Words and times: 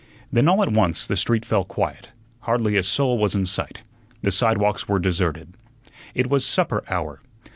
Then 0.31 0.47
all 0.47 0.63
at 0.63 0.71
once 0.71 1.05
the 1.05 1.15
street 1.15 1.45
fell 1.45 1.63
quiet; 1.63 2.09
hardly 2.39 2.75
a 2.75 2.81
soul 2.81 3.19
was 3.19 3.35
in 3.35 3.45
sight; 3.45 3.81
the 4.23 4.31
sidewalks 4.31 4.87
were 4.87 4.97
deserted. 4.97 5.53
It 6.15 6.27
was 6.27 6.43
supper 6.43 6.83
hour. 6.89 7.21